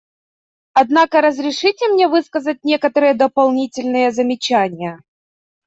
[0.73, 4.99] Однако разрешите мне высказать некоторые дополнительные замечания.